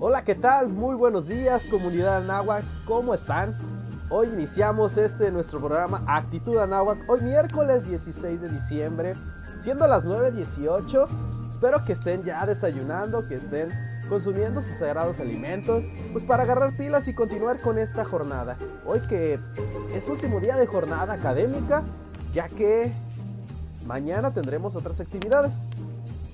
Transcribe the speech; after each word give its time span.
Hola, 0.00 0.22
¿qué 0.22 0.36
tal? 0.36 0.68
Muy 0.68 0.94
buenos 0.94 1.26
días, 1.26 1.66
comunidad 1.66 2.18
Anáhuac. 2.18 2.62
¿Cómo 2.84 3.14
están? 3.14 3.56
Hoy 4.10 4.28
iniciamos 4.28 4.96
este 4.96 5.32
nuestro 5.32 5.58
programa 5.58 6.04
Actitud 6.06 6.56
Anáhuac. 6.56 7.00
Hoy 7.10 7.20
miércoles 7.20 7.84
16 7.84 8.40
de 8.40 8.48
diciembre, 8.48 9.16
siendo 9.58 9.88
las 9.88 10.04
9.18. 10.04 11.50
Espero 11.50 11.84
que 11.84 11.94
estén 11.94 12.22
ya 12.22 12.46
desayunando, 12.46 13.26
que 13.26 13.34
estén 13.34 13.70
consumiendo 14.08 14.62
sus 14.62 14.76
sagrados 14.76 15.18
alimentos, 15.18 15.86
pues 16.12 16.22
para 16.22 16.44
agarrar 16.44 16.76
pilas 16.76 17.08
y 17.08 17.12
continuar 17.12 17.60
con 17.60 17.76
esta 17.76 18.04
jornada. 18.04 18.56
Hoy 18.86 19.00
que 19.00 19.40
es 19.92 20.08
último 20.08 20.38
día 20.38 20.54
de 20.54 20.68
jornada 20.68 21.14
académica, 21.14 21.82
ya 22.32 22.48
que 22.48 22.92
mañana 23.84 24.32
tendremos 24.32 24.76
otras 24.76 25.00
actividades. 25.00 25.58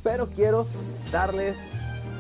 Pero 0.03 0.27
quiero 0.27 0.67
darles 1.11 1.59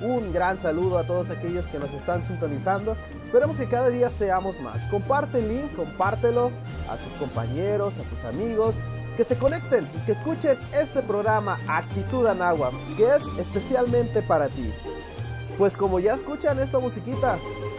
un 0.02 0.32
gran 0.32 0.58
saludo 0.58 0.98
a 0.98 1.04
todos 1.04 1.30
aquellos 1.30 1.66
que 1.66 1.78
nos 1.78 1.92
están 1.92 2.24
sintonizando. 2.24 2.96
Esperemos 3.22 3.58
que 3.58 3.68
cada 3.68 3.88
día 3.88 4.10
seamos 4.10 4.60
más. 4.60 4.86
Comparte 4.86 5.38
el 5.38 5.48
link, 5.48 5.76
compártelo 5.76 6.50
a 6.90 6.96
tus 6.96 7.12
compañeros, 7.14 7.94
a 7.98 8.02
tus 8.02 8.24
amigos, 8.24 8.76
que 9.16 9.24
se 9.24 9.36
conecten 9.36 9.88
y 9.94 9.98
que 10.06 10.12
escuchen 10.12 10.58
este 10.72 11.02
programa 11.02 11.58
Actitud 11.68 12.26
Anagua, 12.26 12.70
que 12.96 13.04
es 13.04 13.22
especialmente 13.38 14.22
para 14.22 14.48
ti. 14.48 14.72
Pues 15.56 15.76
como 15.76 16.00
ya 16.00 16.14
escuchan 16.14 16.58
esta 16.58 16.80
musiquita, 16.80 17.38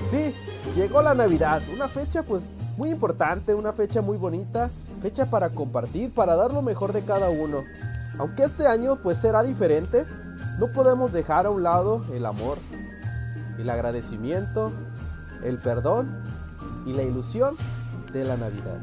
sí, 0.09 0.34
llegó 0.73 1.02
la 1.02 1.13
Navidad, 1.13 1.62
una 1.73 1.90
fecha 1.90 2.23
pues 2.23 2.52
muy 2.77 2.90
importante, 2.90 3.54
una 3.54 3.73
fecha 3.73 4.02
muy 4.02 4.18
bonita, 4.18 4.70
fecha 5.02 5.26
para 5.26 5.49
compartir, 5.49 6.13
para 6.13 6.35
dar 6.35 6.52
lo 6.54 6.62
mejor 6.62 6.93
de 6.93 7.02
cada 7.02 7.29
uno. 7.29 7.63
Aunque 8.18 8.43
este 8.43 8.66
año 8.66 8.98
pues 9.04 9.18
será 9.18 9.43
diferente, 9.43 10.05
no 10.58 10.68
podemos 10.68 11.12
dejar 11.12 11.45
a 11.45 11.50
un 11.50 11.64
lado 11.64 12.04
el 12.14 12.26
amor, 12.26 12.58
el 13.59 13.70
agradecimiento, 13.70 14.72
el 15.44 15.58
perdón 15.58 16.23
y 16.86 16.94
la 16.94 17.04
ilusión 17.04 17.55
de 18.13 18.24
la 18.24 18.38
Navidad. 18.38 18.79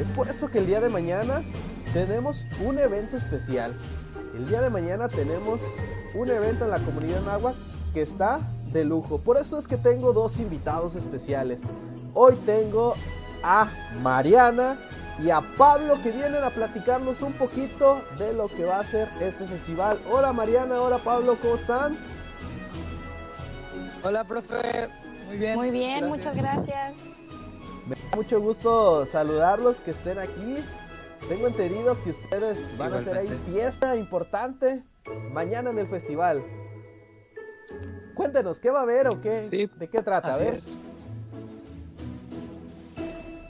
Es 0.00 0.08
por 0.08 0.28
eso 0.28 0.48
que 0.48 0.58
el 0.58 0.66
día 0.66 0.80
de 0.80 0.88
mañana 0.88 1.42
tenemos 1.92 2.46
un 2.64 2.78
evento 2.78 3.16
especial. 3.16 3.74
El 4.34 4.46
día 4.48 4.60
de 4.60 4.68
mañana 4.68 5.08
tenemos 5.08 5.62
un 6.14 6.28
evento 6.28 6.64
en 6.64 6.70
la 6.70 6.78
comunidad 6.80 7.22
Nahua 7.22 7.54
que 7.94 8.02
está 8.02 8.40
de 8.72 8.84
lujo. 8.84 9.18
Por 9.18 9.38
eso 9.38 9.58
es 9.58 9.66
que 9.66 9.76
tengo 9.76 10.12
dos 10.12 10.38
invitados 10.38 10.96
especiales. 10.96 11.62
Hoy 12.12 12.34
tengo 12.44 12.94
a 13.42 13.68
Mariana 14.02 14.76
y 15.18 15.30
a 15.30 15.40
Pablo 15.40 16.00
que 16.02 16.10
vienen 16.10 16.42
a 16.44 16.50
platicarnos 16.50 17.22
un 17.22 17.32
poquito 17.32 18.02
de 18.18 18.34
lo 18.34 18.48
que 18.48 18.64
va 18.64 18.80
a 18.80 18.84
ser 18.84 19.08
este 19.20 19.46
festival. 19.46 19.98
Hola 20.10 20.32
Mariana, 20.32 20.80
hola 20.80 20.98
Pablo, 20.98 21.36
¿cómo 21.40 21.54
están? 21.54 21.96
Hola 24.02 24.24
profe, 24.24 24.88
muy 25.26 25.38
bien. 25.38 25.56
Muy 25.56 25.70
bien, 25.70 26.08
muchas 26.08 26.36
gracias. 26.36 26.94
Me 27.86 27.96
da 27.96 28.16
mucho 28.16 28.40
gusto 28.40 29.06
saludarlos, 29.06 29.80
que 29.80 29.92
estén 29.92 30.18
aquí. 30.18 30.56
Tengo 31.28 31.46
entendido 31.46 31.96
que 32.04 32.10
ustedes 32.10 32.76
van 32.76 32.92
a 32.92 32.98
hacer 32.98 33.16
ahí 33.16 33.28
fiesta 33.50 33.96
importante 33.96 34.84
mañana 35.32 35.70
en 35.70 35.78
el 35.78 35.88
festival. 35.88 36.44
Cuéntenos, 38.14 38.60
¿qué 38.60 38.70
va 38.70 38.80
a 38.80 38.82
haber 38.82 39.08
o 39.08 39.20
qué? 39.20 39.68
¿De 39.76 39.88
qué 39.88 40.02
trata? 40.02 40.34
A 40.34 40.38
ver. 40.38 40.60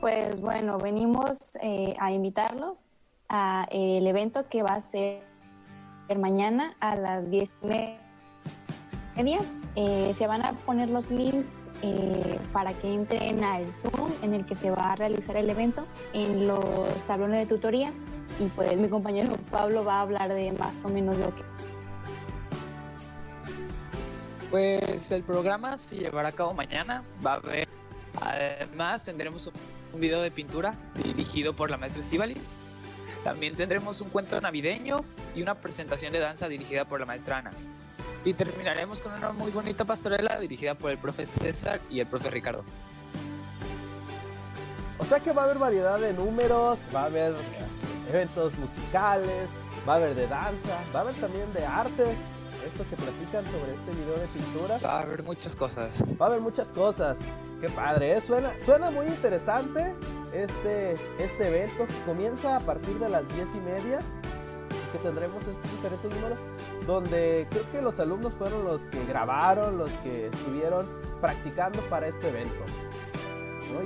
Pues 0.00 0.40
bueno, 0.40 0.78
venimos 0.78 1.38
eh, 1.60 1.94
a 1.98 2.12
invitarlos 2.12 2.78
a 3.28 3.66
eh, 3.70 3.98
el 3.98 4.06
evento 4.06 4.48
que 4.48 4.62
va 4.62 4.74
a 4.74 4.80
ser 4.80 5.22
mañana 6.16 6.76
a 6.80 6.96
las 6.96 7.30
10 7.30 7.48
y 7.62 7.66
media. 9.16 9.40
Eh, 9.74 10.14
se 10.16 10.26
van 10.26 10.44
a 10.44 10.52
poner 10.52 10.90
los 10.90 11.10
links 11.10 11.68
para 12.52 12.72
que 12.74 12.92
entren 12.92 13.44
al 13.44 13.70
Zoom 13.72 14.10
en 14.22 14.34
el 14.34 14.44
que 14.44 14.56
se 14.56 14.70
va 14.70 14.92
a 14.92 14.96
realizar 14.96 15.36
el 15.36 15.48
evento 15.48 15.86
en 16.12 16.46
los 16.46 17.04
tablones 17.06 17.40
de 17.40 17.54
tutoría 17.54 17.92
y 18.38 18.46
pues 18.48 18.76
mi 18.78 18.88
compañero 18.88 19.36
Pablo 19.50 19.84
va 19.84 19.98
a 19.98 20.00
hablar 20.02 20.32
de 20.32 20.52
más 20.52 20.84
o 20.84 20.88
menos 20.88 21.16
lo 21.18 21.34
que... 21.34 21.42
Pues 24.50 25.10
el 25.10 25.22
programa 25.22 25.76
se 25.76 25.96
llevará 25.96 26.28
a 26.30 26.32
cabo 26.32 26.54
mañana, 26.54 27.02
va 27.24 27.32
a 27.32 27.36
haber, 27.36 27.68
además 28.20 29.04
tendremos 29.04 29.50
un 29.92 30.00
video 30.00 30.20
de 30.22 30.30
pintura 30.30 30.74
dirigido 30.94 31.54
por 31.54 31.70
la 31.70 31.76
maestra 31.76 32.02
Estivalis. 32.02 32.62
También 33.24 33.56
tendremos 33.56 34.00
un 34.00 34.10
cuento 34.10 34.40
navideño 34.40 35.04
y 35.34 35.42
una 35.42 35.54
presentación 35.56 36.12
de 36.12 36.20
danza 36.20 36.48
dirigida 36.48 36.84
por 36.84 37.00
la 37.00 37.06
maestra 37.06 37.38
Ana. 37.38 37.52
Y 38.24 38.34
terminaremos 38.34 39.00
con 39.00 39.12
una 39.12 39.32
muy 39.32 39.50
bonita 39.50 39.84
pastorela 39.84 40.38
dirigida 40.38 40.74
por 40.74 40.90
el 40.90 40.98
profe 40.98 41.26
César 41.26 41.80
y 41.90 42.00
el 42.00 42.06
profe 42.06 42.30
Ricardo. 42.30 42.64
O 44.98 45.04
sea 45.04 45.20
que 45.20 45.32
va 45.32 45.42
a 45.42 45.44
haber 45.44 45.58
variedad 45.58 45.98
de 45.98 46.12
números, 46.12 46.78
va 46.94 47.02
a 47.02 47.04
haber 47.06 47.34
eventos 48.08 48.56
musicales, 48.58 49.48
va 49.88 49.94
a 49.94 49.96
haber 49.96 50.14
de 50.14 50.26
danza, 50.26 50.82
va 50.94 51.00
a 51.00 51.02
haber 51.02 51.14
también 51.16 51.52
de 51.52 51.64
arte. 51.64 52.14
Esto 52.66 52.84
que 52.90 52.96
platican 52.96 53.44
sobre 53.44 53.74
este 53.74 53.92
video 53.92 54.18
de 54.18 54.26
pintura. 54.26 54.78
Va 54.84 54.98
a 54.98 55.02
haber 55.02 55.22
muchas 55.22 55.54
cosas. 55.54 56.02
Va 56.20 56.26
a 56.26 56.28
haber 56.30 56.40
muchas 56.40 56.72
cosas. 56.72 57.16
Qué 57.60 57.68
padre, 57.68 58.16
¿eh? 58.16 58.20
suena, 58.20 58.50
suena 58.64 58.90
muy 58.90 59.06
interesante 59.06 59.94
este, 60.32 60.94
este 61.20 61.46
evento. 61.46 61.86
Comienza 62.04 62.56
a 62.56 62.60
partir 62.60 62.98
de 62.98 63.08
las 63.08 63.26
10 63.34 63.48
y 63.54 63.60
media. 63.60 64.00
Que 64.90 64.98
tendremos 64.98 65.38
estos 65.46 65.70
diferentes 65.70 66.12
números. 66.12 66.38
Donde 66.86 67.46
creo 67.50 67.70
que 67.70 67.82
los 67.82 68.00
alumnos 68.00 68.32
fueron 68.36 68.64
los 68.64 68.86
que 68.86 69.04
grabaron, 69.04 69.78
los 69.78 69.90
que 69.98 70.26
estuvieron 70.26 70.86
practicando 71.20 71.80
para 71.82 72.08
este 72.08 72.28
evento. 72.30 72.64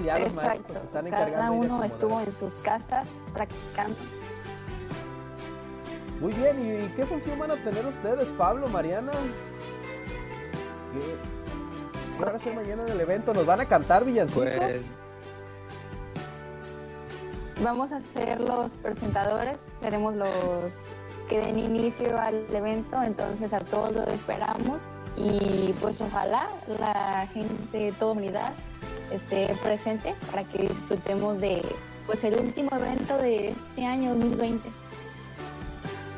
Y 0.00 0.04
ya 0.04 0.18
los 0.18 0.32
maestros 0.34 0.84
están 0.84 1.06
encargando. 1.06 1.36
Cada 1.36 1.50
uno 1.50 1.84
estuvo 1.84 2.20
en 2.20 2.32
sus 2.32 2.54
casas 2.54 3.06
practicando. 3.34 3.97
Muy 6.20 6.34
bien, 6.34 6.56
¿y 6.58 6.88
qué 6.97 7.06
función 7.06 7.38
van 7.38 7.50
a 7.50 7.56
tener 7.56 7.86
ustedes, 7.86 8.28
Pablo, 8.36 8.69
Mariana? 8.69 9.12
¿Qué, 10.92 12.22
van 12.22 12.34
a 12.34 12.36
hacer 12.36 12.54
mañana 12.54 12.84
en 12.86 12.92
el 12.92 13.00
evento? 13.00 13.32
¿Nos 13.32 13.47
van 13.47 13.60
a 13.60 13.64
cantar 13.64 14.04
villancicos? 14.04 14.50
Pues... 14.59 14.92
Vamos 17.62 17.92
a 17.92 18.03
ser 18.14 18.41
los 18.41 18.72
presentadores, 18.72 19.59
seremos 19.80 20.14
los 20.14 20.28
que 21.28 21.41
den 21.41 21.59
inicio 21.59 22.19
al 22.19 22.44
evento, 22.54 23.03
entonces 23.03 23.53
a 23.54 23.60
todos 23.60 23.92
los 23.92 24.09
esperamos 24.09 24.82
y 25.16 25.75
pues 25.80 26.00
ojalá 26.00 26.48
la 26.66 27.26
gente, 27.32 27.94
toda 27.98 28.12
unidad, 28.12 28.53
esté 29.10 29.54
presente 29.62 30.14
para 30.30 30.44
que 30.44 30.62
disfrutemos 30.69 31.41
de 31.41 31.62
pues 32.06 32.25
el 32.25 32.38
último 32.41 32.70
evento 32.76 33.16
de 33.19 33.50
este 33.50 33.86
año 33.86 34.14
2020. 34.14 34.70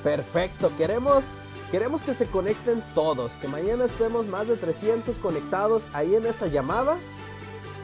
Perfecto, 0.03 0.71
queremos 0.77 1.25
queremos 1.71 2.03
que 2.03 2.13
se 2.13 2.27
conecten 2.27 2.83
todos, 2.95 3.37
que 3.37 3.49
mañana 3.49 3.87
estemos 3.87 4.27
más 4.27 4.47
de 4.47 4.57
300 4.57 5.19
conectados 5.19 5.89
ahí 5.95 6.15
en 6.15 6.27
esa 6.27 6.47
llamada 6.47 6.99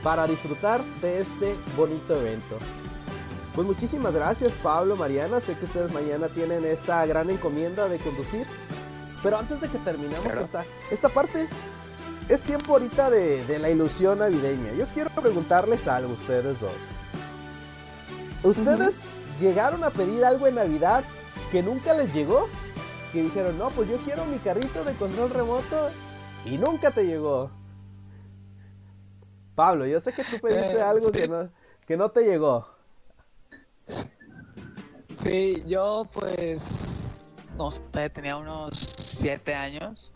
para 0.02 0.26
disfrutar 0.26 0.84
de 1.00 1.20
este 1.20 1.56
bonito 1.74 2.14
evento. 2.14 2.58
Pues 3.54 3.66
muchísimas 3.66 4.14
gracias 4.14 4.52
Pablo, 4.62 4.94
Mariana, 4.94 5.40
sé 5.40 5.56
que 5.56 5.64
ustedes 5.64 5.92
mañana 5.92 6.28
tienen 6.28 6.64
esta 6.66 7.04
gran 7.06 7.30
encomienda 7.30 7.88
de 7.88 7.98
conducir, 7.98 8.46
pero 9.22 9.38
antes 9.38 9.60
de 9.60 9.68
que 9.68 9.78
terminemos 9.78 10.36
esta, 10.36 10.64
esta 10.90 11.08
parte, 11.08 11.48
es 12.28 12.42
tiempo 12.42 12.74
ahorita 12.74 13.08
de, 13.10 13.58
la 13.58 13.70
ilusión 13.70 14.18
navideña. 14.18 14.72
Yo 14.74 14.86
quiero 14.92 15.08
preguntarles 15.10 15.88
algo 15.88 16.10
a 16.10 16.14
ustedes 16.14 16.60
dos. 16.60 16.70
¿Ustedes 18.42 19.00
llegaron 19.40 19.82
a 19.82 19.90
pedir 19.90 20.24
algo 20.24 20.46
en 20.46 20.56
Navidad 20.56 21.04
que 21.50 21.62
nunca 21.62 21.94
les 21.94 22.12
llegó? 22.14 22.48
Que 23.12 23.22
dijeron, 23.22 23.56
no, 23.58 23.68
pues 23.70 23.88
yo 23.88 23.96
quiero 23.98 24.24
mi 24.26 24.38
carrito 24.38 24.84
de 24.84 24.94
control 24.94 25.30
remoto 25.30 25.90
y 26.44 26.58
nunca 26.58 26.90
te 26.90 27.04
llegó. 27.04 27.50
Pablo, 29.54 29.86
yo 29.86 29.98
sé 29.98 30.12
que 30.12 30.24
tú 30.24 30.38
pediste 30.40 30.74
eh, 30.74 30.82
algo 30.82 31.10
que, 31.10 31.26
no, 31.26 31.50
que 31.86 31.96
no 31.96 32.10
te 32.10 32.22
llegó. 32.22 32.68
Sí, 35.14 35.64
yo 35.66 36.06
pues, 36.12 37.34
no 37.56 37.70
sé, 37.70 38.08
tenía 38.10 38.36
unos 38.36 38.78
siete 38.78 39.54
años 39.54 40.12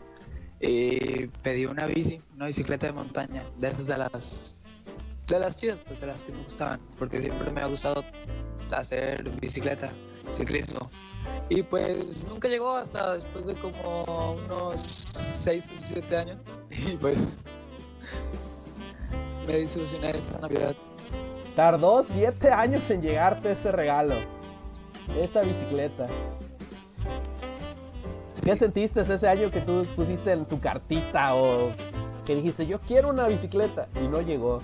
y 0.61 1.27
pedí 1.41 1.65
una 1.65 1.85
bici, 1.87 2.21
una 2.35 2.45
bicicleta 2.45 2.87
de 2.87 2.93
montaña, 2.93 3.43
de 3.57 3.67
esas 3.67 3.87
de 3.87 3.97
las 3.97 4.55
de 5.27 5.39
las 5.39 5.57
chidas, 5.57 5.79
pues 5.85 5.99
de 5.99 6.07
las 6.07 6.21
que 6.23 6.31
me 6.31 6.43
gustaban, 6.43 6.79
porque 6.97 7.21
siempre 7.21 7.51
me 7.51 7.61
ha 7.61 7.65
gustado 7.67 8.03
hacer 8.71 9.29
bicicleta, 9.39 9.91
ciclismo. 10.33 10.89
Y 11.49 11.63
pues 11.63 12.23
nunca 12.23 12.47
llegó 12.47 12.75
hasta 12.75 13.15
después 13.15 13.45
de 13.45 13.55
como 13.55 14.33
unos 14.33 14.81
6 14.81 15.71
o 15.71 15.75
7 15.75 16.17
años. 16.17 16.41
Y 16.69 16.97
pues 16.97 17.37
me 19.47 19.53
desilusioné 19.53 20.17
esa 20.17 20.39
Navidad. 20.39 20.75
Tardó 21.55 22.01
7 22.01 22.51
años 22.51 22.89
en 22.89 23.01
llegarte 23.01 23.51
ese 23.51 23.71
regalo, 23.71 24.15
esa 25.21 25.41
bicicleta. 25.41 26.07
¿Qué 28.43 28.55
sentiste 28.55 29.01
ese 29.01 29.27
año 29.27 29.51
que 29.51 29.61
tú 29.61 29.85
pusiste 29.95 30.31
en 30.33 30.45
tu 30.45 30.59
cartita 30.59 31.35
o 31.35 31.71
que 32.25 32.35
dijiste 32.35 32.65
yo 32.65 32.81
quiero 32.81 33.09
una 33.09 33.27
bicicleta 33.27 33.87
y 33.95 34.07
no 34.07 34.21
llegó? 34.21 34.61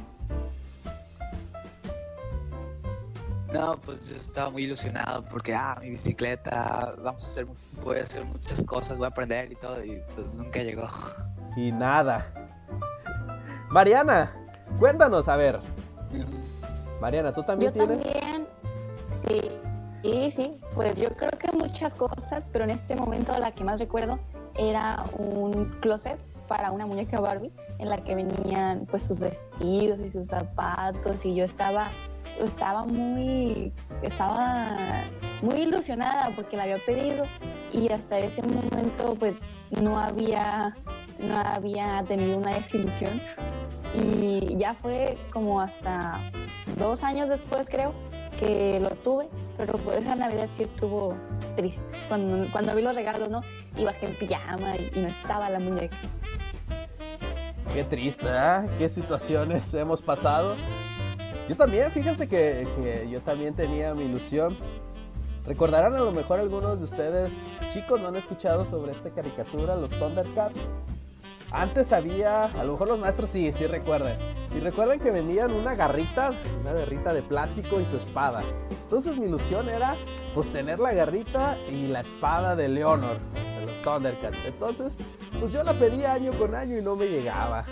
No, 3.54 3.78
pues 3.78 4.10
yo 4.10 4.16
estaba 4.16 4.50
muy 4.52 4.64
ilusionado 4.64 5.24
porque, 5.26 5.56
ah, 5.56 5.78
mi 5.82 5.90
bicicleta, 5.90 6.94
vamos 7.02 7.24
a 7.24 7.28
hacer, 7.28 7.48
voy 7.84 7.98
a 7.98 8.02
hacer 8.04 8.24
muchas 8.26 8.64
cosas, 8.64 8.98
voy 8.98 9.06
a 9.06 9.10
aprender 9.10 9.52
y 9.52 9.56
todo, 9.56 9.84
y 9.84 10.02
pues 10.16 10.36
nunca 10.36 10.62
llegó. 10.62 10.88
Y 11.56 11.72
nada. 11.72 12.32
Mariana, 13.70 14.32
cuéntanos, 14.78 15.28
a 15.28 15.36
ver. 15.36 15.60
Mariana, 17.02 17.34
¿tú 17.34 17.44
también 17.44 17.74
yo 17.74 17.86
tienes? 17.86 18.04
también, 18.04 18.48
sí. 19.28 19.52
Y 20.02 20.32
sí, 20.32 20.60
pues 20.76 20.96
yo 20.96 21.10
creo 21.10 21.32
que 21.32 21.52
muchas 21.52 21.94
cosas, 21.94 22.46
pero 22.52 22.64
en 22.64 22.70
este 22.70 22.96
momento 22.96 23.38
la 23.38 23.52
que 23.52 23.64
más 23.64 23.80
recuerdo 23.80 24.20
era 24.58 25.04
un 25.18 25.66
closet 25.82 26.20
para 26.48 26.72
una 26.72 26.86
muñeca 26.86 27.20
Barbie 27.20 27.52
en 27.80 27.90
la 27.90 27.98
que 28.04 28.16
venían 28.16 28.86
pues 28.90 29.04
sus 29.06 29.20
vestidos 29.20 30.00
y 30.00 30.12
sus 30.12 30.30
zapatos 30.30 31.26
y 31.26 31.36
yo 31.36 31.44
estaba 31.44 31.90
estaba 32.46 32.86
muy 32.86 33.74
estaba 34.02 35.04
muy 35.42 35.62
ilusionada 35.62 36.32
porque 36.36 36.58
la 36.58 36.64
había 36.64 36.78
pedido 36.86 37.26
y 37.72 37.90
hasta 37.92 38.20
ese 38.20 38.42
momento 38.42 39.16
pues 39.20 39.36
no 39.82 40.00
había 40.00 40.76
no 41.20 41.38
había 41.38 42.04
tenido 42.08 42.38
una 42.38 42.52
desilusión 42.52 43.22
y 43.94 44.56
ya 44.58 44.74
fue 44.76 45.18
como 45.32 45.62
hasta 45.62 46.32
dos 46.78 47.04
años 47.04 47.30
después 47.30 47.70
creo 47.70 47.94
que 48.40 48.80
lo 48.80 48.90
tuve 48.90 49.28
pero 49.60 49.74
pues 49.74 49.98
esa 49.98 50.16
Navidad 50.16 50.48
sí 50.54 50.64
estuvo 50.64 51.18
triste. 51.58 51.84
Cuando, 52.08 52.50
cuando 52.50 52.74
vi 52.76 52.82
los 52.82 52.96
regalos, 52.96 53.30
¿no? 53.30 53.42
Y 53.76 53.84
bajé 53.84 54.06
en 54.06 54.16
pijama 54.16 54.78
y, 54.78 54.90
y 54.96 55.02
no 55.02 55.10
estaba 55.10 55.50
la 55.50 55.60
muñeca. 55.60 55.98
Qué 57.74 57.84
triste, 57.84 58.30
¿eh? 58.30 58.70
Qué 58.78 58.88
situaciones 58.88 59.74
hemos 59.74 60.02
pasado. 60.02 60.56
Yo 61.50 61.56
también, 61.56 61.92
fíjense 61.92 62.28
que, 62.28 62.68
que, 62.80 63.10
yo 63.10 63.22
también 63.22 63.56
tenía 63.56 63.96
mi 63.96 64.04
ilusión. 64.04 64.56
Recordarán 65.48 65.96
a 65.96 66.00
lo 66.00 66.12
mejor 66.12 66.40
algunos 66.40 66.78
de 66.78 66.84
ustedes, 66.84 67.34
chicos, 67.72 68.00
no 68.00 68.10
han 68.10 68.18
escuchado 68.18 68.66
sobre 68.66 68.92
esta 68.92 69.10
caricatura, 69.10 69.76
los 69.76 69.90
Thundercats. 69.90 70.60
Antes 71.50 71.92
había, 71.92 72.46
a 72.46 72.64
lo 72.64 72.74
mejor 72.74 72.90
los 72.90 73.00
maestros 73.00 73.32
sí, 73.32 73.52
sí 73.52 73.66
recuerdan. 73.66 74.16
Y 74.56 74.60
recuerden 74.60 75.00
que 75.00 75.10
venían 75.10 75.52
una 75.52 75.74
garrita, 75.74 76.34
una 76.62 76.72
garrita 76.72 77.14
de 77.14 77.24
plástico 77.24 77.80
y 77.82 77.86
su 77.86 77.98
espada. 77.98 78.44
Entonces 78.84 79.18
mi 79.18 79.26
ilusión 79.26 79.70
era 79.70 79.96
pues 80.36 80.54
tener 80.54 80.78
la 80.78 80.94
garrita 80.94 81.58
y 81.68 81.88
la 81.88 82.02
espada 82.02 82.56
de 82.56 82.70
Leonor, 82.70 83.18
de 83.34 83.66
los 83.66 83.82
Thundercats. 83.82 84.38
Entonces, 84.46 84.98
pues 85.40 85.52
yo 85.52 85.64
la 85.64 85.74
pedía 85.74 86.14
año 86.14 86.32
con 86.34 86.54
año 86.54 86.78
y 86.78 86.84
no 86.84 86.96
me 86.96 87.08
llegaba. 87.08 87.66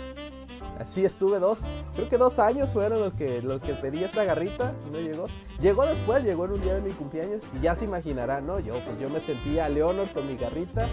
Así 0.78 1.04
estuve 1.04 1.40
dos, 1.40 1.62
creo 1.94 2.08
que 2.08 2.16
dos 2.16 2.38
años 2.38 2.72
fueron 2.72 3.00
los 3.00 3.12
que, 3.14 3.42
los 3.42 3.60
que 3.60 3.74
pedí 3.74 4.04
esta 4.04 4.24
garrita 4.24 4.72
y 4.86 4.90
no 4.90 5.00
llegó. 5.00 5.26
Llegó 5.60 5.84
después, 5.84 6.22
llegó 6.22 6.44
en 6.44 6.52
un 6.52 6.60
día 6.60 6.74
de 6.74 6.80
mi 6.80 6.92
cumpleaños 6.92 7.44
y 7.54 7.60
ya 7.60 7.74
se 7.74 7.84
imaginará, 7.84 8.40
¿no? 8.40 8.60
Yo, 8.60 8.74
pues 8.84 8.98
yo 9.00 9.10
me 9.10 9.18
sentía 9.18 9.68
Leonor 9.68 10.08
con 10.10 10.26
mi 10.28 10.36
garrita 10.36 10.86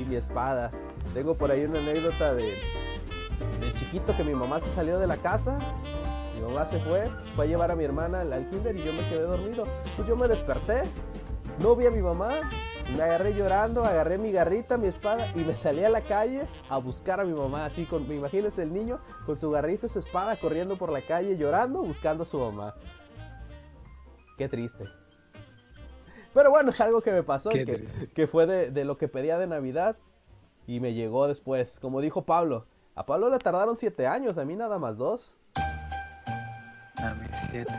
y 0.00 0.04
mi 0.04 0.16
espada. 0.16 0.70
Tengo 1.12 1.34
por 1.34 1.50
ahí 1.50 1.64
una 1.64 1.80
anécdota 1.80 2.34
de, 2.34 2.44
de 2.44 3.74
chiquito 3.74 4.16
que 4.16 4.24
mi 4.24 4.34
mamá 4.34 4.58
se 4.58 4.70
salió 4.70 4.98
de 4.98 5.06
la 5.06 5.18
casa. 5.18 5.58
Mi 6.34 6.40
mamá 6.40 6.64
se 6.64 6.78
fue, 6.80 7.10
fue 7.34 7.44
a 7.44 7.48
llevar 7.48 7.70
a 7.70 7.76
mi 7.76 7.84
hermana 7.84 8.22
al, 8.22 8.32
al 8.32 8.48
kinder 8.48 8.74
y 8.74 8.84
yo 8.84 8.92
me 8.92 9.06
quedé 9.08 9.22
dormido. 9.22 9.64
Pues 9.96 10.08
yo 10.08 10.16
me 10.16 10.28
desperté, 10.28 10.82
no 11.62 11.76
vi 11.76 11.86
a 11.86 11.90
mi 11.90 12.00
mamá, 12.00 12.50
me 12.94 13.02
agarré 13.02 13.34
llorando, 13.34 13.84
agarré 13.84 14.18
mi 14.18 14.30
garrita, 14.30 14.76
mi 14.76 14.86
espada 14.86 15.32
y 15.34 15.40
me 15.40 15.56
salí 15.56 15.84
a 15.84 15.88
la 15.88 16.02
calle 16.02 16.46
a 16.68 16.78
buscar 16.78 17.20
a 17.20 17.24
mi 17.24 17.32
mamá. 17.32 17.64
Así, 17.64 17.84
con, 17.84 18.10
imagínense 18.10 18.62
el 18.62 18.72
niño 18.72 19.00
con 19.24 19.38
su 19.38 19.50
garrita 19.50 19.86
y 19.86 19.88
su 19.88 19.98
espada 19.98 20.36
corriendo 20.36 20.76
por 20.76 20.90
la 20.90 21.02
calle 21.02 21.36
llorando, 21.36 21.82
buscando 21.82 22.22
a 22.22 22.26
su 22.26 22.38
mamá. 22.38 22.74
Qué 24.38 24.48
triste. 24.48 24.84
Pero 26.32 26.50
bueno, 26.50 26.70
es 26.70 26.80
algo 26.80 27.00
que 27.00 27.12
me 27.12 27.22
pasó, 27.22 27.50
que, 27.50 28.10
que, 28.14 28.26
fue 28.26 28.46
de, 28.46 28.70
de 28.70 28.84
lo 28.84 28.98
que 28.98 29.08
pedía 29.08 29.38
de 29.38 29.46
Navidad 29.46 29.96
y 30.66 30.80
me 30.80 30.92
llegó 30.92 31.26
después. 31.26 31.80
Como 31.80 32.00
dijo 32.00 32.22
Pablo, 32.22 32.66
a 32.94 33.06
Pablo 33.06 33.30
le 33.30 33.38
tardaron 33.38 33.76
siete 33.76 34.06
años, 34.06 34.36
a 34.36 34.44
mí 34.44 34.54
nada 34.54 34.78
más 34.78 34.96
dos. 34.98 35.34
A 36.98 37.14
mí 37.14 37.26
siete. 37.50 37.72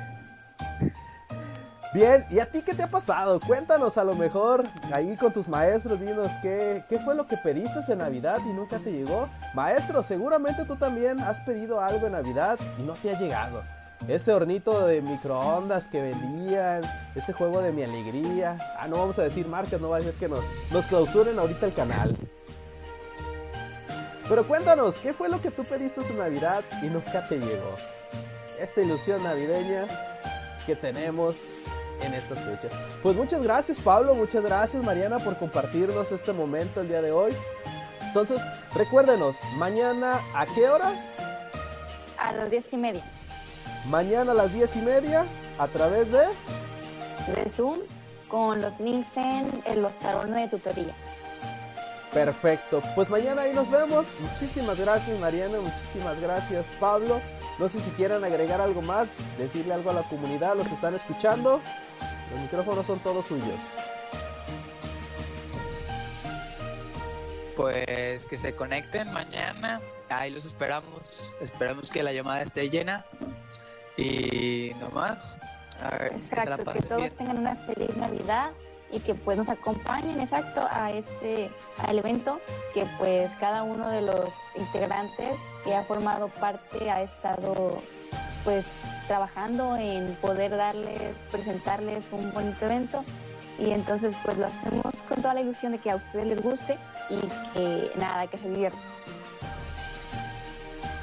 Bien, 1.93 2.25
¿y 2.29 2.39
a 2.39 2.45
ti 2.45 2.61
qué 2.61 2.73
te 2.73 2.83
ha 2.83 2.87
pasado? 2.87 3.39
Cuéntanos 3.39 3.97
a 3.97 4.03
lo 4.03 4.13
mejor 4.13 4.65
ahí 4.93 5.15
con 5.15 5.31
tus 5.31 5.47
maestros, 5.47 5.99
dinos 5.99 6.31
qué, 6.41 6.83
qué 6.89 6.99
fue 6.99 7.15
lo 7.15 7.27
que 7.27 7.37
pediste 7.37 7.79
en 7.87 7.99
Navidad 7.99 8.39
y 8.45 8.53
nunca 8.53 8.77
te 8.77 8.91
llegó. 8.91 9.29
Maestro, 9.53 10.03
seguramente 10.03 10.65
tú 10.65 10.75
también 10.75 11.19
has 11.21 11.39
pedido 11.41 11.79
algo 11.79 12.05
en 12.05 12.11
Navidad 12.11 12.59
y 12.77 12.81
no 12.81 12.93
te 12.93 13.15
ha 13.15 13.19
llegado. 13.19 13.63
Ese 14.07 14.33
hornito 14.33 14.85
de 14.85 15.01
microondas 15.01 15.87
que 15.87 16.01
vendían, 16.01 16.81
ese 17.15 17.31
juego 17.31 17.61
de 17.61 17.71
mi 17.71 17.83
alegría. 17.83 18.57
Ah, 18.77 18.87
no 18.87 18.99
vamos 18.99 19.17
a 19.17 19.23
decir 19.23 19.47
marcas, 19.47 19.79
no 19.79 19.89
va 19.89 19.97
a 19.97 19.99
decir 19.99 20.19
que 20.19 20.27
nos, 20.27 20.43
nos 20.71 20.85
clausuren 20.87 21.39
ahorita 21.39 21.65
el 21.65 21.73
canal. 21.73 22.15
Pero 24.27 24.45
cuéntanos, 24.45 24.97
¿qué 24.97 25.13
fue 25.13 25.29
lo 25.29 25.41
que 25.41 25.51
tú 25.51 25.63
pediste 25.63 26.01
en 26.01 26.17
Navidad 26.17 26.63
y 26.83 26.87
nunca 26.87 27.25
te 27.27 27.39
llegó? 27.39 27.75
Esta 28.59 28.81
ilusión 28.81 29.23
navideña 29.23 29.87
que 30.65 30.75
tenemos 30.75 31.37
en 32.01 32.13
estas 32.13 32.39
fechas. 32.39 32.71
Pues 33.01 33.15
muchas 33.15 33.41
gracias 33.43 33.79
Pablo, 33.79 34.15
muchas 34.15 34.43
gracias 34.43 34.83
Mariana 34.83 35.19
por 35.19 35.37
compartirnos 35.37 36.11
este 36.11 36.33
momento 36.33 36.81
el 36.81 36.89
día 36.89 37.01
de 37.01 37.11
hoy. 37.11 37.33
Entonces, 38.01 38.41
recuérdenos, 38.73 39.37
mañana 39.57 40.19
a 40.33 40.45
qué 40.45 40.69
hora? 40.69 40.93
A 42.17 42.31
las 42.31 42.49
diez 42.49 42.71
y 42.73 42.77
media. 42.77 43.03
Mañana 43.89 44.31
a 44.31 44.35
las 44.35 44.53
diez 44.53 44.75
y 44.75 44.79
media 44.79 45.25
a 45.59 45.67
través 45.67 46.11
de... 46.11 46.25
De 47.35 47.49
Zoom 47.49 47.79
con 48.27 48.61
los 48.61 48.79
links 48.79 49.15
en, 49.17 49.61
en 49.65 49.81
los 49.81 49.97
talones 49.99 50.35
de 50.35 50.57
tutoría. 50.57 50.95
Perfecto, 52.13 52.81
pues 52.95 53.09
mañana 53.09 53.43
ahí 53.43 53.53
nos 53.53 53.69
vemos. 53.69 54.07
Muchísimas 54.19 54.79
gracias 54.79 55.19
Mariana, 55.19 55.59
muchísimas 55.59 56.19
gracias 56.21 56.65
Pablo. 56.79 57.21
No 57.59 57.67
sé 57.67 57.79
si 57.79 57.89
quieran 57.91 58.23
agregar 58.23 58.61
algo 58.61 58.81
más, 58.81 59.07
decirle 59.37 59.73
algo 59.73 59.89
a 59.91 59.93
la 59.93 60.03
comunidad, 60.03 60.55
los 60.55 60.67
que 60.67 60.73
están 60.75 60.95
escuchando. 60.95 61.61
Los 62.31 62.39
micrófonos 62.41 62.85
son 62.85 62.99
todos 62.99 63.25
suyos. 63.25 63.59
Pues 67.55 68.25
que 68.25 68.37
se 68.37 68.55
conecten 68.55 69.11
mañana. 69.11 69.81
Ahí 70.09 70.31
los 70.31 70.45
esperamos. 70.45 71.33
Esperamos 71.41 71.89
que 71.89 72.03
la 72.03 72.13
llamada 72.13 72.41
esté 72.41 72.69
llena. 72.69 73.05
Y 73.97 74.71
no 74.79 74.89
más. 74.89 75.39
A 75.81 75.89
ver, 75.97 76.13
exacto, 76.13 76.71
que, 76.71 76.79
que 76.79 76.83
todos 76.83 77.01
bien. 77.01 77.15
tengan 77.17 77.37
una 77.39 77.55
feliz 77.55 77.95
Navidad 77.97 78.51
y 78.91 78.99
que 78.99 79.15
pues 79.15 79.37
nos 79.37 79.49
acompañen 79.49 80.19
exacto 80.19 80.65
a 80.69 80.91
este 80.91 81.49
al 81.85 81.99
evento 81.99 82.39
que 82.73 82.85
pues 82.97 83.31
cada 83.39 83.63
uno 83.63 83.89
de 83.89 84.01
los 84.01 84.29
integrantes 84.55 85.33
que 85.63 85.75
ha 85.75 85.83
formado 85.83 86.29
parte 86.29 86.89
ha 86.89 87.01
estado 87.01 87.81
pues 88.43 88.65
trabajando 89.07 89.75
en 89.75 90.15
poder 90.15 90.55
darles 90.55 91.13
presentarles 91.31 92.09
un 92.11 92.31
bonito 92.31 92.65
evento 92.65 93.03
y 93.59 93.71
entonces 93.71 94.13
pues 94.23 94.37
lo 94.37 94.45
hacemos 94.45 94.93
con 95.09 95.21
toda 95.21 95.33
la 95.33 95.41
ilusión 95.41 95.73
de 95.73 95.79
que 95.79 95.91
a 95.91 95.95
ustedes 95.95 96.27
les 96.27 96.41
guste 96.41 96.77
y 97.09 97.19
que 97.53 97.91
nada 97.97 98.27
que 98.27 98.37
se 98.37 98.49
diviertan 98.49 98.97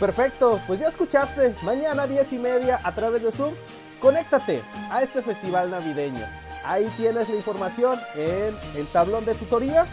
Perfecto, 0.00 0.60
pues 0.66 0.80
ya 0.80 0.88
escuchaste, 0.88 1.54
mañana 1.62 2.06
10 2.06 2.32
y 2.32 2.38
media 2.38 2.80
a 2.82 2.92
través 2.94 3.22
de 3.22 3.30
Zoom, 3.30 3.54
conéctate 4.00 4.60
a 4.90 5.02
este 5.02 5.22
festival 5.22 5.70
navideño. 5.70 6.43
Ahí 6.64 6.90
tienes 6.96 7.28
la 7.28 7.36
información 7.36 8.00
en 8.14 8.56
el 8.74 8.86
tablón 8.86 9.24
de 9.24 9.34
tutoría. 9.34 9.86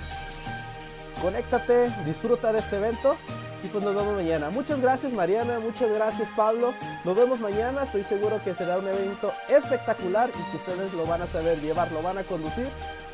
Conéctate, 1.21 1.89
disfruta 2.05 2.51
de 2.51 2.59
este 2.59 2.77
evento 2.77 3.17
y 3.63 3.67
pues 3.67 3.83
nos 3.83 3.93
vemos 3.93 4.15
mañana. 4.15 4.49
Muchas 4.49 4.81
gracias 4.81 5.13
Mariana, 5.13 5.59
muchas 5.59 5.91
gracias 5.91 6.29
Pablo. 6.35 6.73
Nos 7.03 7.15
vemos 7.15 7.39
mañana, 7.39 7.83
estoy 7.83 8.03
seguro 8.03 8.41
que 8.43 8.55
será 8.55 8.79
un 8.79 8.87
evento 8.87 9.31
espectacular 9.49 10.29
y 10.29 10.51
que 10.51 10.57
ustedes 10.57 10.93
lo 10.93 11.05
van 11.05 11.21
a 11.21 11.27
saber 11.27 11.59
llevar, 11.59 11.91
lo 11.91 12.01
van 12.01 12.17
a 12.17 12.23
conducir 12.23 12.67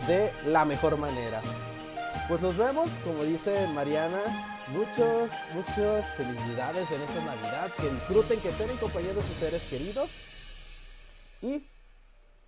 de 0.08 0.32
la 0.46 0.64
mejor 0.64 0.98
manera. 0.98 1.42
Pues 2.28 2.42
nos 2.42 2.58
vemos, 2.58 2.90
como 3.04 3.24
dice 3.24 3.68
Mariana, 3.74 4.20
muchos, 4.70 5.32
muchas 5.54 6.14
felicidades 6.16 6.90
en 6.92 7.02
esta 7.02 7.24
Navidad, 7.24 7.72
que 7.76 7.90
disfruten, 7.90 8.40
que 8.40 8.50
estén 8.50 8.70
en 8.70 8.78
compañía 8.78 9.14
de 9.14 9.24
sus 9.24 9.36
seres 9.38 9.64
queridos 9.64 10.10
y 11.42 11.64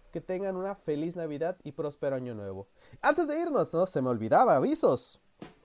que 0.10 0.22
tengan 0.22 0.56
una 0.56 0.76
feliz 0.76 1.16
Navidad 1.16 1.58
y 1.64 1.72
próspero 1.72 2.16
año 2.16 2.36
nuevo. 2.36 2.68
Antes 3.02 3.28
de 3.28 3.40
irnos, 3.40 3.74
no 3.74 3.86
se 3.86 4.02
me 4.02 4.10
olvidaba, 4.10 4.56
avisos. 4.56 5.22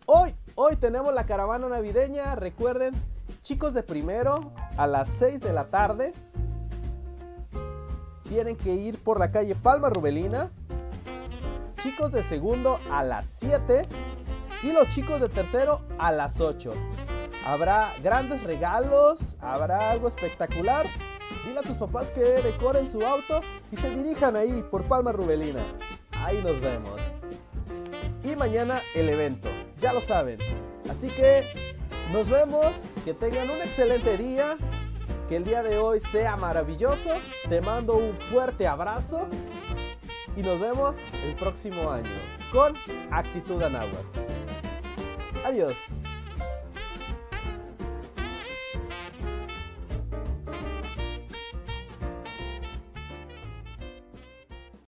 Hoy, 0.07 0.35
hoy 0.55 0.77
tenemos 0.77 1.15
la 1.15 1.27
caravana 1.27 1.69
navideña, 1.69 2.35
recuerden, 2.35 2.95
chicos 3.43 3.73
de 3.73 3.83
primero 3.83 4.53
a 4.77 4.87
las 4.87 5.09
6 5.11 5.41
de 5.41 5.53
la 5.53 5.65
tarde 5.71 6.13
tienen 8.29 8.57
que 8.57 8.73
ir 8.73 9.03
por 9.03 9.19
la 9.19 9.31
calle 9.31 9.55
Palma 9.55 9.91
Rubelina. 9.91 10.51
Chicos 11.77 12.11
de 12.13 12.23
segundo 12.23 12.81
a 12.91 13.03
las 13.03 13.29
7 13.29 13.83
Y 14.63 14.73
los 14.73 14.89
chicos 14.91 15.21
de 15.21 15.29
tercero 15.29 15.83
a 15.99 16.11
las 16.11 16.41
8. 16.41 16.73
Habrá 17.47 17.93
grandes 18.03 18.43
regalos, 18.43 19.37
habrá 19.41 19.91
algo 19.91 20.09
espectacular. 20.09 20.87
Dile 21.45 21.59
a 21.59 21.63
tus 21.63 21.77
papás 21.77 22.11
que 22.11 22.21
decoren 22.21 22.91
su 22.91 23.03
auto 23.03 23.41
y 23.71 23.77
se 23.77 23.91
dirijan 23.91 24.37
ahí 24.37 24.65
por 24.71 24.85
Palma 24.85 25.13
Rubelina. 25.13 25.65
Ahí 26.13 26.43
nos 26.43 26.61
vemos. 26.61 27.01
Y 28.23 28.37
mañana 28.37 28.81
el 28.95 29.09
evento, 29.09 29.49
ya 29.81 29.93
lo 29.93 30.01
saben. 30.01 30.39
Así 30.91 31.09
que 31.09 31.45
nos 32.13 32.29
vemos, 32.29 32.95
que 33.05 33.15
tengan 33.15 33.51
un 33.51 33.57
excelente 33.57 34.17
día, 34.17 34.57
que 35.29 35.37
el 35.37 35.45
día 35.45 35.63
de 35.63 35.79
hoy 35.79 36.01
sea 36.01 36.37
maravilloso. 36.37 37.11
Te 37.49 37.61
mando 37.61 37.97
un 37.97 38.19
fuerte 38.31 38.67
abrazo 38.67 39.27
y 40.37 40.43
nos 40.43 40.61
vemos 40.61 40.99
el 41.25 41.35
próximo 41.37 41.91
año 41.91 42.11
con 42.53 42.75
Actitud 43.11 43.63
Anáhuac. 43.63 44.05
Adiós. 45.45 45.77